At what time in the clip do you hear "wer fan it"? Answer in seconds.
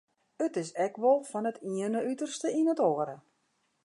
1.21-1.61